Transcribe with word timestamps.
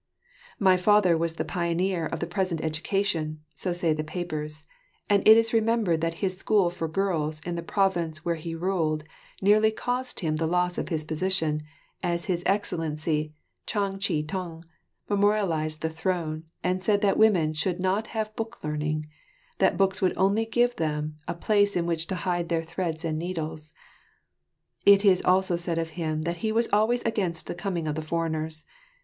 My 0.57 0.77
father 0.77 1.15
was 1.15 1.35
the 1.35 1.45
pioneer 1.45 2.07
of 2.07 2.21
the 2.21 2.25
present 2.25 2.59
education, 2.63 3.41
so 3.53 3.71
say 3.71 3.93
the 3.93 4.03
papers, 4.03 4.63
and 5.07 5.21
it 5.27 5.37
is 5.37 5.53
remembered 5.53 6.01
that 6.01 6.15
his 6.25 6.35
school 6.35 6.71
for 6.71 6.87
girls 6.87 7.39
in 7.45 7.53
the 7.53 7.61
province 7.61 8.25
where 8.25 8.33
he 8.33 8.55
ruled, 8.55 9.03
nearly 9.43 9.69
caused 9.69 10.21
him 10.21 10.37
the 10.37 10.47
loss 10.47 10.79
of 10.79 10.89
his 10.89 11.03
position, 11.03 11.61
as 12.01 12.25
His 12.25 12.41
Excellency, 12.47 13.35
Chang 13.67 13.99
Chih 13.99 14.23
tung, 14.27 14.65
memorialised 15.07 15.81
the 15.83 15.89
throne 15.91 16.45
and 16.63 16.81
said 16.81 17.01
that 17.01 17.15
women 17.19 17.53
should 17.53 17.79
not 17.79 18.07
have 18.07 18.35
book 18.35 18.63
learning; 18.63 19.05
that 19.59 19.77
books 19.77 20.01
would 20.01 20.17
only 20.17 20.45
give 20.45 20.77
them 20.77 21.19
a 21.27 21.35
place 21.35 21.75
in 21.75 21.85
which 21.85 22.07
to 22.07 22.15
hide 22.15 22.49
their 22.49 22.63
threads 22.63 23.05
and 23.05 23.19
needles. 23.19 23.71
It 24.83 25.05
is 25.05 25.21
also 25.21 25.55
said 25.55 25.77
of 25.77 25.91
him 25.91 26.23
that 26.23 26.37
he 26.37 26.51
was 26.51 26.67
always 26.73 27.03
against 27.03 27.45
the 27.45 27.53
coming 27.53 27.87
of 27.87 27.93
the 27.93 28.01
foreigners. 28.01 28.65